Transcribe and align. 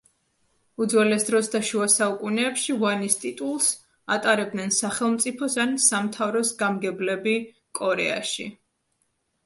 უძველეს 0.85 1.27
დროს 1.27 1.49
და 1.55 1.61
შუა 1.71 1.87
საუკუნეებში 1.95 2.77
ვანის 2.85 3.19
ტიტულს 3.25 3.69
ატარებდნენ 4.17 4.75
სახელმწიფოს 4.81 5.61
ან 5.67 5.79
სამთავროს 5.87 6.59
გამგებლები 6.65 7.41
კორეაში. 7.83 8.53